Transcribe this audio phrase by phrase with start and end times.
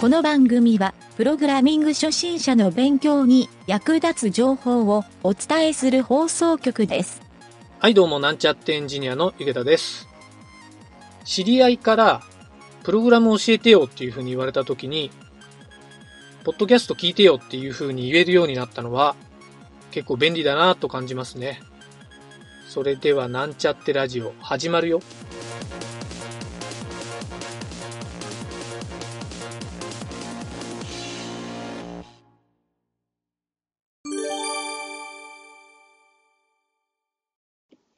[0.00, 7.20] この番組は、プログラミング初心者の勉強に役立つ情報をお伝えする放送局です。
[7.80, 10.06] はい、どうも、なんちゃってエンジニアのゆげたです。
[11.24, 12.22] 知り合いから、
[12.84, 15.10] プログラム教えてよっていう風に言われた時に、
[16.44, 19.16] ポッドキャスト聞いてよっていう風に言えるようになったのは、
[19.90, 21.60] 結構便利だなと感じますね。
[22.68, 25.02] それでは、なんちゃってラジオ、始まるよ。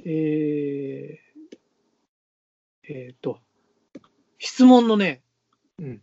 [0.05, 1.57] えー、
[2.89, 3.41] えーと、
[4.39, 5.23] 質問のね、
[5.79, 6.03] うん。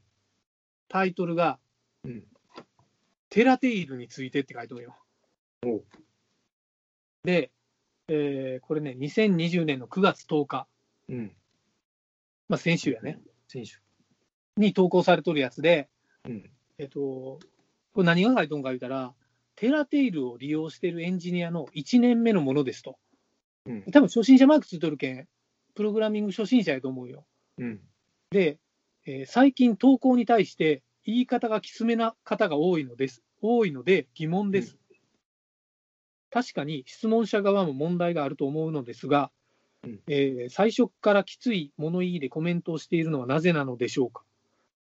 [0.88, 1.60] タイトルが、
[2.04, 2.24] うん。
[3.30, 4.96] テラテイルについてって書いてあるよ。
[7.24, 7.52] で、
[8.08, 10.68] えーこれね、2020年の9月10日、
[11.10, 11.36] うん。
[12.48, 13.72] まあ、先週やね、選手。
[14.56, 15.90] に投稿されとるやつで、
[16.26, 16.50] うん。
[16.78, 17.40] えっ、と、
[17.94, 19.14] これ何が書いとんか言うたら、
[19.56, 22.98] テラテイルを利用しているエンジニアの1年目のものですと。
[23.68, 23.84] うん。
[23.92, 25.28] 多分初心者マークついとるけん、
[25.76, 27.26] プログラミング初心者やと思うよ。
[27.60, 27.80] うん。
[28.32, 28.58] で、
[29.06, 33.24] えー最近投稿に対して言い方がきつめな方が多いのです。
[33.42, 34.78] 多いので疑問です。
[36.30, 39.32] 確かに質問者側も問題があると思うのですが、
[39.84, 44.24] うんえー最初からきつい物言いでコメントをしているのはなぜなのでしょうか。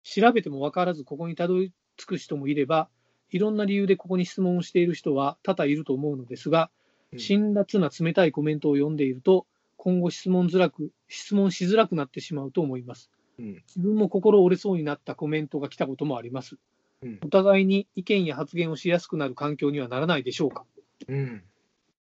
[0.03, 2.89] 調べても分からずここにたどり着く人もいれば、
[3.31, 6.86] いろんな理由でここに質問をしている人は多々いると思うのですが、うん
[7.19, 13.11] 辛辣な冷たいコメントを読んでいると、今後質問づらく、質問しづらくなってしまうと思います。
[13.39, 13.63] うん。
[13.67, 16.57] 自分も心折れそうになったコメントが来たこともあります。
[17.03, 20.65] うんお互いに意見や発言をしやすくなる環境にはならないでしょうか。
[21.09, 21.43] うん。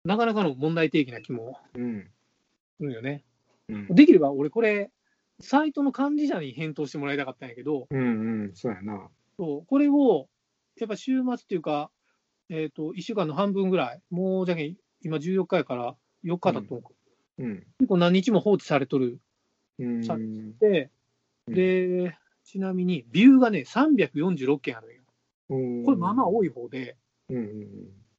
[0.04, 2.10] なかなかの問題提起な気もうん。
[2.78, 3.24] するよね。
[3.70, 3.88] うん。
[3.90, 4.90] できれば俺これ、
[5.40, 8.00] サイトの管理者に返答してもらいたかったんやけど、うん。
[8.00, 8.52] うん。
[8.56, 9.10] そうやな。
[9.38, 10.28] そうこれを
[10.80, 11.92] やっぱ週末っていうか、
[12.50, 15.96] えっ、と、1週間の半分ぐらい、もうじゃけん今14日やから
[16.26, 16.92] 4日だと思
[17.38, 17.56] う、うん。
[17.80, 19.20] 結構何日も放置されとる
[19.80, 20.04] うん。
[20.04, 20.92] さで、
[21.48, 25.02] うんで、ちなみにビューがね、346件あるんよ。
[25.50, 25.84] うん。
[25.84, 26.96] これまあまあ多い方で。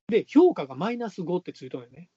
[0.08, 2.08] で、評価がマイナス5ってついとるよね。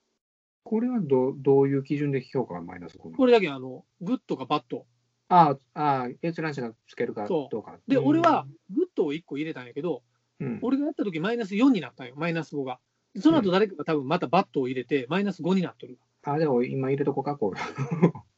[0.64, 4.86] これはどどういう基準で評価がマイナス5これだけあの、グッドかバッド。
[5.30, 7.78] ああ、ああ、閲覧者がつけるかどうか。
[7.88, 10.04] で、うん俺は、グッドを1個入れたんやけど、
[10.40, 10.60] うん。
[10.62, 12.80] 俺がやった時マイナス4になったんよ、マイナス5が。
[13.14, 16.00] でその後誰かが多分またバッドを入れて、マイナス5になっとる。
[16.24, 17.60] あ、でも今入れとこうか、こ れ。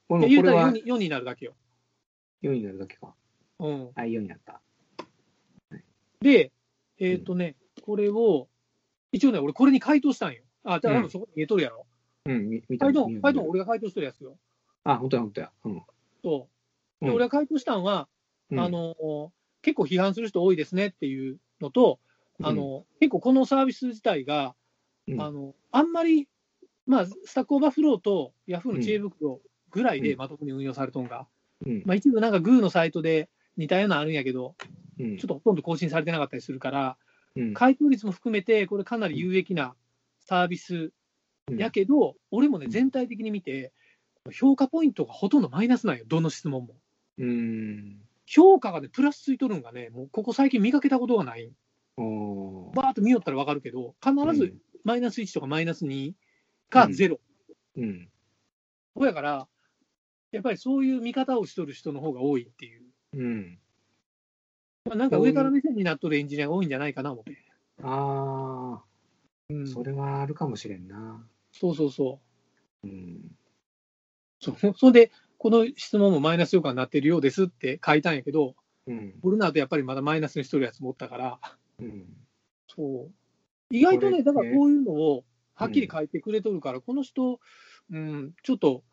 [0.07, 1.55] こで、れ入れたら 4, に4になるだけよ。
[2.43, 3.15] 4になるだけか。
[3.59, 4.61] うん、あ、4になった。
[6.21, 6.51] で、
[6.99, 8.47] えっ、とね、これを、
[9.11, 10.43] 一応ね、俺これに回答したんよ。
[10.63, 11.85] あ、だから多分そこに入れとるやろ。
[12.25, 14.37] うん、み見た回答、見た回答俺が回答してるやつよ。
[14.83, 15.51] あ、本当や、本当や。
[15.65, 15.83] うん。
[16.23, 16.49] そ
[17.01, 17.05] う。
[17.05, 18.07] で、うん俺が回答したんは、
[18.51, 19.31] うんあ、の、
[19.61, 21.99] 結構批判する人多いですねっていうのと、
[22.41, 24.55] あの、結構このサービス自体が、
[25.07, 25.21] うん。
[25.21, 26.27] あの、あんまり、
[26.85, 30.17] まあ、 Stack Overflow と Yahoo の知恵袋ぐらいでうん。
[30.17, 31.27] まともに運用されとんが、
[31.65, 31.83] うん。
[31.85, 34.55] まあ一部なんか Goo のサイトで似たようなのあるんやけど、
[34.99, 35.17] うん。
[35.17, 36.97] ちょっとほとんど更新されてなかったりするから、
[37.35, 37.53] うん。
[37.53, 39.75] 回答率も含めて、これかなり有益な
[40.19, 40.91] サービス
[41.51, 43.71] やけど、俺もね、うん全体的に見て、
[44.31, 46.75] 評価ポイントがほとんどマイナスなんよ、どの質問も。
[47.17, 48.01] うん。
[48.25, 51.51] 評価がね、プラスついとるんがね、もうここ最近見かけたことがない。
[51.97, 56.13] バーっと見よったらわかるけど、必ずうんマイナス1とかマイナス2
[56.69, 57.17] かうん0。
[57.77, 58.07] うん。
[58.93, 59.47] ほやから、
[60.31, 62.83] やっぱりそういう見方をしとる人の方が多いっていう。
[63.13, 63.59] うん。
[64.85, 67.35] まあ、なんか上から目線になっとるエンジニアが多いんじゃないかな思って。
[67.81, 68.83] あ
[69.49, 71.25] うんあ、それはあるかもしれんな。
[71.51, 72.19] そうそうそ
[72.83, 72.91] うん。
[72.91, 73.35] う。
[74.39, 78.55] そうそれで、この質問もマイナス評価になってるようですって書いたんやけど、
[78.87, 79.15] うん。
[79.23, 81.39] 俺の後やっぱりまだマイナスにしとるやつもおったから、
[81.79, 82.05] うん。
[82.67, 83.11] そう。
[83.69, 85.23] 意外とね、だからこういうのを
[85.55, 87.39] はっきり書いてくれとるから、この人、
[87.91, 88.83] うん、ちょっと、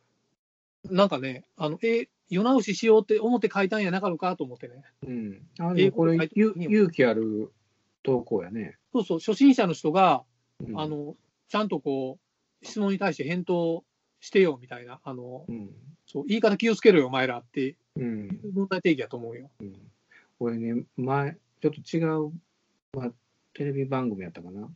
[0.84, 4.82] なんかね、あの、え、世直ししようって思って書いたんやなかろうかと思ってね。
[5.06, 5.46] うん。
[5.58, 7.52] あ、でもこれ勇気ある
[8.02, 8.78] 投稿やね。
[8.92, 10.24] そうそう、初心者の人が、
[10.60, 11.16] うんあ、の、
[11.48, 12.18] ちゃんとこ
[12.62, 13.84] う、質問に対して返答
[14.20, 15.70] してよみたいな、あの、うん。
[16.06, 18.40] そう、言い方気をつけろよ、お前らってうん。
[18.54, 19.50] 問題定義だと思うよ。
[19.60, 19.74] うん
[20.38, 22.32] これね、前、ちょっと違う、
[22.94, 23.12] まあ、
[23.54, 24.68] テレビ番組やったかな、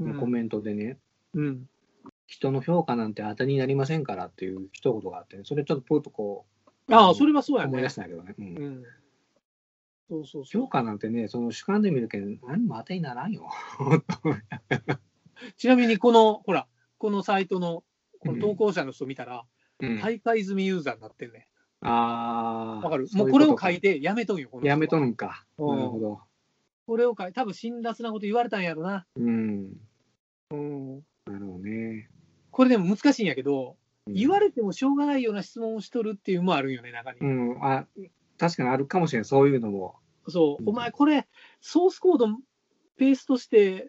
[0.00, 0.98] うんコメントでね、
[1.34, 1.68] うん。
[2.26, 6.44] 人の評価なんて当たりになりませんからっていう一言があって、ね、それちょっとポッとこ
[6.90, 7.88] ああ、それはそうやねう思い出。
[7.90, 8.34] したんだけどね。
[8.38, 8.82] うんうん。
[10.08, 10.66] そうそう評。
[10.68, 13.48] 価なんてね、その主観で見るけど、何も当てにならんよ。
[15.56, 16.66] ちなみに、この、ほら、
[16.98, 17.84] このサイトの、
[18.20, 19.44] この投稿者の人見たら、
[19.80, 21.48] うん大会済みユーザーになってんね。
[21.80, 22.84] ああ。
[22.84, 23.08] わかる？
[23.14, 25.44] もうこれを書かいてやめとんよ、やめとるんか。
[25.58, 26.20] うんなるほど。
[26.86, 29.06] これを書い多分辛辣なこと言われたんやろな。
[29.16, 29.72] うん。
[30.50, 30.96] うん。
[31.26, 32.08] なるほどね。
[32.50, 33.76] これでも難しいんやけど、
[34.06, 37.20] うん言われてもしょうがないような質問をしとるっていうのもあるんよね、中に。
[37.20, 37.64] うん。
[37.64, 37.86] あ、
[38.36, 39.24] 確かにあるかもしれん。
[39.24, 39.94] そういうのも。
[40.26, 41.28] そう、うんお前これ、
[41.60, 42.26] ソースコード
[42.96, 43.86] ペーストして、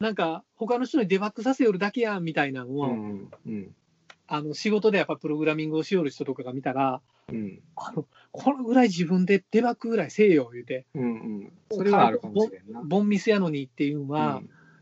[0.00, 3.30] なんか他の人にデバッグさせよるだけやんみたいなのを、うん。
[3.46, 3.74] うん。
[4.34, 7.60] あの仕事でやっぱプログラミングをしよる人とかが見たら、うん。
[7.76, 11.02] あのこのぐらい自分でデバッグぐらいせえよ言うて、うん。
[11.02, 11.06] う
[11.44, 11.52] ん。
[11.70, 12.80] それはあるかもしれんな。
[12.82, 14.36] ボンミスやのにっていうのは、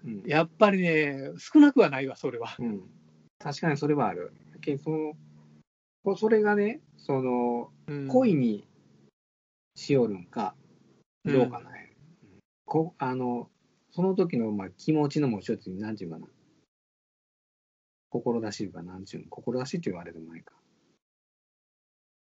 [0.05, 0.15] うん。
[0.15, 2.55] うんやっぱりね、少なくはないわ、それは。
[2.61, 2.83] うん。
[3.41, 4.33] 確かにそれはある。
[4.61, 5.15] けその、
[6.05, 8.69] こそれがね、その、うん恋に
[9.75, 10.55] しよるんか、
[11.25, 11.71] どうかな、
[12.67, 13.51] こあの、
[13.91, 16.27] その時のまあ気持ちの持ちようって、なんていうかな。
[18.11, 20.55] 志いうか、なんていうの、志って言われてもないか。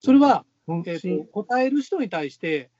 [0.00, 2.70] それは、えーしと答える人に対して、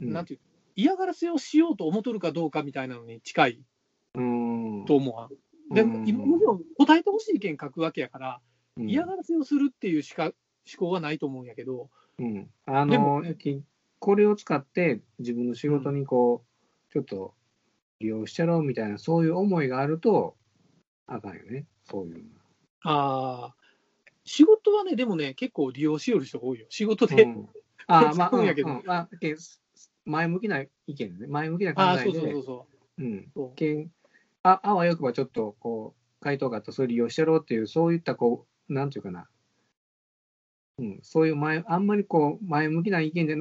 [0.00, 0.12] うん。
[0.12, 0.40] なんていう
[0.74, 3.60] 嫌がらせをしようと思っとるかどうかみたいなのに近い
[4.14, 4.84] うん。
[4.86, 5.28] と思うわ。
[5.70, 8.40] でも、もちろん答えてほしい意見書くわけやから、
[8.76, 8.90] うん。
[8.90, 10.32] 嫌がらせをするっていうしか思
[10.78, 13.62] 考はないと思うんやけど、うん、あでの、き
[13.98, 16.44] これを使って自分の仕事にこ
[16.90, 17.34] う、ちょっと
[18.00, 20.36] 利用しちゃろうみたいな、そういう思いがあると、
[21.06, 22.45] あかんよね、そういうのあ
[22.88, 23.54] あ、
[24.24, 26.66] 仕事はね、でもね、結構利用しよる人多いよ。
[26.68, 27.16] 仕事が。
[27.16, 27.22] で。
[27.24, 27.48] うん、
[27.86, 29.36] あまあ、そうやけどうんうんまあけ
[30.04, 32.66] 前向きな意見ね、前向きな考ああ、えで、そうそうそうそ
[32.98, 33.02] う。
[33.02, 33.88] うん、そうけ
[34.42, 39.28] ああわよくばちょっとこう、回答があったらそれ利用しちゃろうっていう、そういったこう、なんていうかな、
[40.78, 43.36] うん、そういう前、あんまりこう、前向きな意見で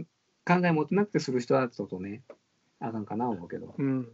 [0.45, 2.23] 考え持ってなくてする人はちょっとね、
[2.79, 3.75] あかんかな思うけど。
[3.77, 4.07] うん。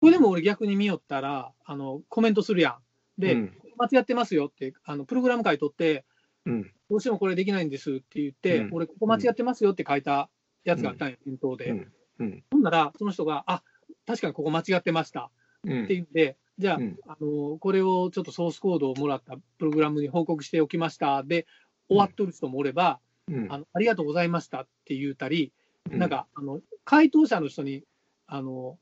[0.00, 2.70] これでも俺逆に見よったら、あの、コメントするや
[3.18, 3.20] ん。
[3.20, 6.04] で、うん間違ってますよって、あの、プログラム書いとって、
[6.46, 6.62] うん。
[6.88, 8.68] どうしてもこれできないんですって言って、うん。
[8.72, 10.30] 俺ここ間違ってますよって書いた
[10.64, 11.86] やつがあったんや、返答で。
[12.50, 13.62] ほんなら、その人が、あ、
[14.06, 15.30] 確かにここ間違ってました。
[15.64, 15.84] うん。
[15.84, 16.98] って言って、じゃあ、うん。
[17.06, 21.22] あの、これをちょっとソースコードをもらったプログラムに報告しておきました。
[21.22, 21.46] で、
[21.88, 23.46] 終わっとる人もおれば、うん。
[23.50, 25.52] あのありがとうございましたって言うたり、
[25.90, 25.98] うん。
[25.98, 27.84] なんか、あの、回答者の人に、
[28.26, 28.78] あの、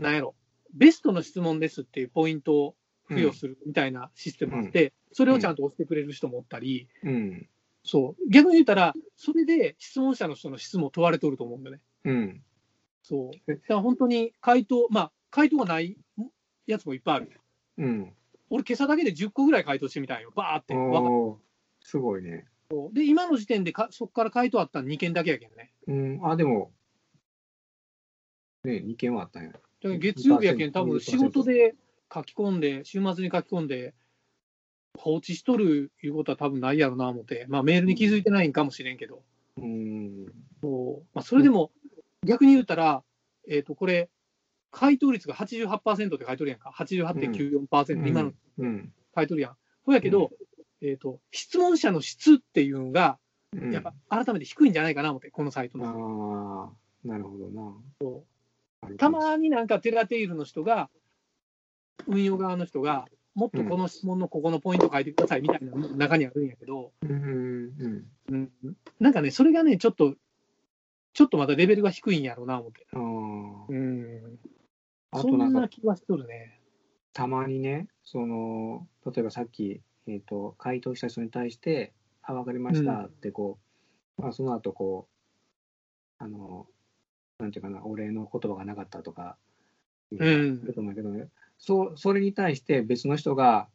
[0.00, 0.34] なんやろ、
[0.74, 2.74] ベストの質問ですっていうポイントを
[3.14, 7.48] 付与するみたいなシステムがあって、それをちゃんと押してくれる人もおったり、うん
[7.84, 11.82] そう、逆に言ったら、それで質問者の人の質問を問われとると思うんだよね。
[12.04, 12.42] うん
[13.02, 13.50] そう。
[13.50, 15.96] えだから本当に回答、まあ、回答がない
[16.66, 17.40] やつもいっぱいある。
[17.78, 18.12] うん
[18.50, 20.30] 俺、今朝だけで10個ぐらい回答してみたんよ。
[20.36, 20.74] バーって。
[20.74, 21.36] ー
[21.80, 22.46] すごいね。
[22.92, 25.72] で、今の時点でかそこから回答あったの2件だけやけんね。
[25.86, 26.70] うん、あ、でも、
[28.64, 29.52] ね、2件はあったんや。
[29.52, 31.74] だから月曜日やけん、20%多分仕事で
[32.12, 33.94] 書き込んで、週末に書き込んで、
[34.98, 39.22] 放置しとるいうことは多分ないやろな思って、まあメールに気づいてないんかもしれんけど、
[39.56, 40.26] うん。
[40.60, 41.70] そうまあ、それでも
[42.24, 43.02] 逆に言ったら、
[43.48, 44.08] えっ、と、これ、
[44.70, 48.92] 回答率が88%って書いとるやんか、88.94%、今のうん。
[49.14, 49.56] 書いとるやん。
[49.84, 50.30] そうやけど、
[50.80, 53.18] えっ、と、質問者の質っていうのが、
[53.54, 53.72] うん。
[53.72, 56.70] やっぱ改めて低いんじゃないかな思って、このサイトの。
[57.04, 57.74] ああ、なるほどな。
[58.82, 60.88] あるたまになんかテラテイルの人が、
[62.06, 67.10] 運用側の人が、もっとこの質問のここのポイント書いてくださいみたいな中にあるんやけど、うん。
[67.10, 68.04] うん。
[68.30, 68.50] うん、
[69.00, 70.14] なんかね、それがね、ちょっと、
[71.14, 72.86] ちょっとまたレベルが低いんやろうな思って。
[72.92, 73.00] ああ。
[73.68, 74.38] うん。
[75.12, 76.58] あそんとなんか、な気はしとるね。
[77.12, 83.58] たまにね、その、例えばさっき、えっ、と、回答した人に対して、あ、わかりましたって、こ
[84.18, 85.08] う、まあ、その後、こ
[86.20, 86.66] う、あの、
[87.38, 89.36] なんていうかな、お礼の言葉がなかったとか、
[90.10, 91.28] うんあると思うけどね、
[91.62, 93.68] そう、それに対して別の人が、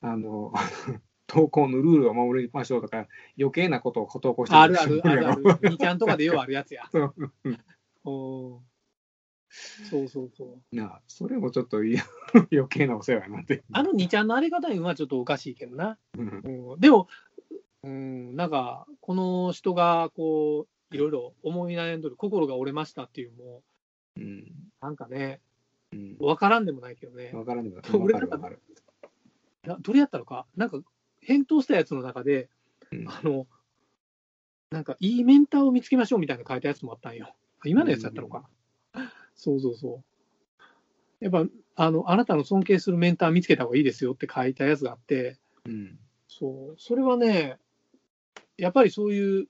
[0.00, 0.52] あの、
[1.26, 3.06] 投稿のルールを守りましょうとか、
[3.38, 5.42] 余計なことを投稿してあるある、あるある。
[5.42, 6.88] 2ちゃんとかでようあるやつや。
[6.90, 7.58] そううん
[8.06, 8.62] お
[9.90, 10.76] そうそうそう。
[10.76, 11.78] なあそれもちょっと
[12.50, 13.62] 余計なお世話やなって。
[13.72, 15.98] あの2ちゃんのあり方にはちょっとおかしいけどな。
[16.18, 17.08] うんうん、でも、
[17.82, 23.62] うん、なんか、この人が、こう、いろいろ思い悩んどる、心が折れましたっていうのも、
[24.16, 25.40] うんなんかね、
[25.94, 27.30] うんわからんでもないけどね。
[27.32, 27.84] わからんでもない。
[27.92, 30.46] 俺わかるわかどれやったのか？
[30.56, 30.80] なんか、
[31.20, 32.48] 返答したやつの中で、
[32.92, 33.46] うんあの、
[34.70, 37.34] なんか、いいメンターを見つけましょうみたいなの書いたやつもあったんよ。
[37.60, 38.48] あ今のやつやったのか？
[39.36, 40.02] そうそうそ
[41.20, 41.24] う。
[41.24, 41.46] やっぱ、
[41.76, 45.98] あの、あなたの尊敬するメンター見つけた方がいいですよって書いたやつがあって、うん
[46.28, 47.56] そう、それはね、
[48.58, 49.46] やっぱりそういう、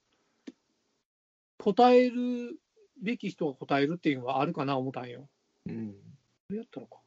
[1.59, 2.59] 答える
[3.03, 5.29] べき人が答えるっていうのはあるかな思ったんよ。
[5.67, 5.97] うんど
[6.51, 6.99] れやったのか。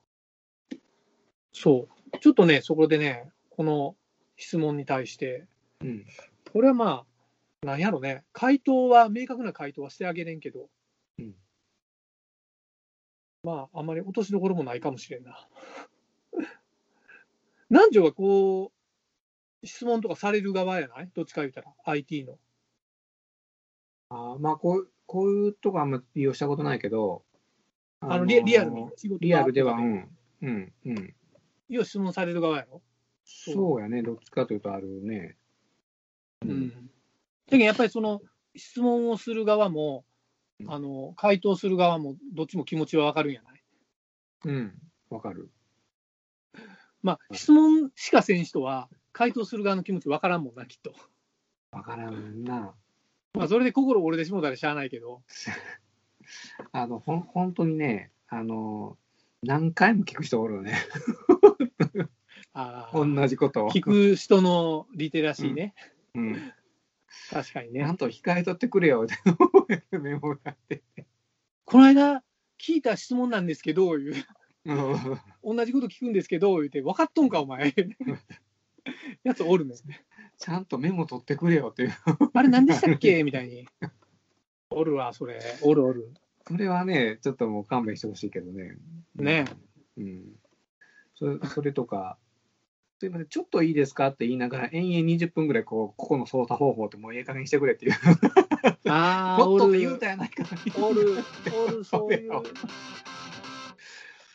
[1.54, 2.20] そう。
[2.20, 3.96] ちょっとね、そこでね、この
[4.36, 5.46] 質問に対して、
[5.82, 6.06] うん
[6.54, 7.06] これはま
[7.64, 10.70] あ、なんやろね、回答は、明確な回答はしてあげれんけど、
[11.20, 11.36] うん
[13.44, 15.48] まあ、あんまり落としどころもないかもしれんな。
[17.70, 18.72] 南條がこ
[19.62, 21.12] う、質問とかされる側やない？
[21.14, 22.40] どっちか言ったら、IT の。
[24.10, 27.24] あーまあこう、こういうとこあんま利用したことないけど、
[28.00, 30.10] あのリリアルに、仕事リアルでは、うん、
[30.42, 31.14] うん、うん。
[31.70, 32.82] 要は質問される側やろ？
[33.26, 35.36] そうやね、どっちかというとあるね。
[36.46, 36.70] うん。
[36.70, 36.76] だ
[37.50, 38.22] けどやっぱりその
[38.56, 40.06] 質問をする側も、
[40.60, 43.62] うんあの回答する側も、どっちも気持ちはわかるんやない？
[44.46, 45.52] うん、わかる。
[47.04, 50.94] まあ、うん質問しかせん人は、回答する側の気持ちわからんもんな、きっと。
[51.72, 52.74] わからんな。
[53.34, 55.22] まあ、それで心折れてしもたらしゃあないけど。
[56.72, 58.98] あの、ほん、本当にね、あの、
[59.44, 60.78] 何回も聞く人おるよね。
[62.54, 63.72] あ同あじことを。
[63.72, 65.74] 聞く人のリテラシーね。
[66.16, 66.54] うん。
[67.30, 67.98] 確かにねなん。
[67.98, 69.08] と控えとってくれよっ
[69.68, 70.84] て メモがあって。
[71.66, 72.24] この間、
[72.60, 74.26] 聞いた質問なんですけど、いう
[74.66, 77.74] うん同じこと聞くんですけど、言うて、分かっとんか、お前。
[79.24, 79.76] やつおるね。
[80.38, 81.94] ちゃんとメモ取ってくれよっていう。
[82.34, 83.24] あれ何でしたっけ？
[83.24, 83.68] みたいに。
[84.70, 85.40] おるわ、それ。
[85.62, 86.14] おるおる。
[86.48, 88.76] それはね、ちょっともう勘弁してほしいけどね。
[89.16, 89.46] ね
[89.98, 90.24] うん。
[91.16, 92.18] それそれとか、
[93.00, 97.94] すいません、ちょっといいですかって言いながら、延々20分ぐらい、こう、ここの操作方法ってもうええ加減にしてくれっていう。
[98.90, 99.64] ああ、おる。
[99.66, 100.44] もっと言うたやないか。
[100.80, 101.18] おる、
[101.68, 102.32] おる、そういう。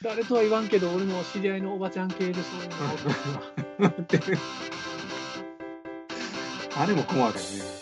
[0.03, 2.75] 誰とは言わんけど、俺の知り合いのおばちゃん系でそういうの
[6.77, 7.82] あれも困るよね。